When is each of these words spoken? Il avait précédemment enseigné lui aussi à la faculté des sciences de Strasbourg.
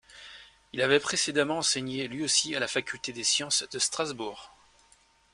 Il 0.73 0.81
avait 0.81 0.99
précédemment 0.99 1.59
enseigné 1.59 2.07
lui 2.07 2.23
aussi 2.23 2.55
à 2.55 2.59
la 2.59 2.67
faculté 2.67 3.13
des 3.13 3.23
sciences 3.23 3.65
de 3.71 3.77
Strasbourg. 3.77 4.51